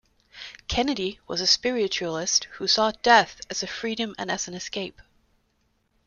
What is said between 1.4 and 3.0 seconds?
a Spiritualist who saw